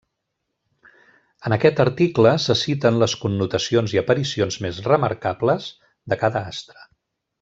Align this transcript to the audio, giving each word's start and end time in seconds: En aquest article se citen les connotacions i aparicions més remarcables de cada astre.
En 1.49 1.55
aquest 1.57 1.81
article 1.83 2.31
se 2.45 2.55
citen 2.61 2.97
les 3.03 3.15
connotacions 3.25 3.93
i 3.97 4.01
aparicions 4.03 4.59
més 4.67 4.81
remarcables 4.89 5.69
de 6.15 6.19
cada 6.25 6.43
astre. 6.55 6.87